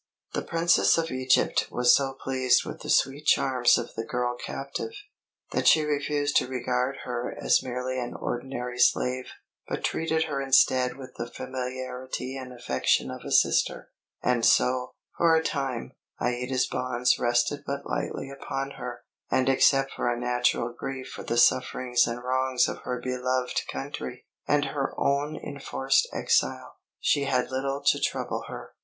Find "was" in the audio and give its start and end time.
1.69-1.95